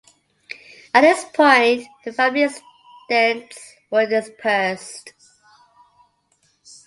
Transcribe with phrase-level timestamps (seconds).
[0.95, 3.59] At this point the family estates
[3.91, 5.13] were dispersed.